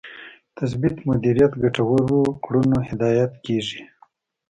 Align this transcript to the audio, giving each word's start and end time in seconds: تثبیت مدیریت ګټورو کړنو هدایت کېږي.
تثبیت 0.57 0.97
مدیریت 1.09 1.53
ګټورو 1.63 2.19
کړنو 2.43 2.77
هدایت 2.89 3.31
کېږي. 3.45 3.81